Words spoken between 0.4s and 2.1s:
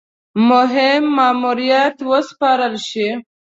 مهم ماموریت